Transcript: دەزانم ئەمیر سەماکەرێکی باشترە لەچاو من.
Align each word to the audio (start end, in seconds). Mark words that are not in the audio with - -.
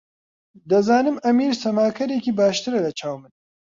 دەزانم 0.69 1.17
ئەمیر 1.25 1.53
سەماکەرێکی 1.63 2.35
باشترە 2.39 2.79
لەچاو 2.85 3.15
من. 3.21 3.31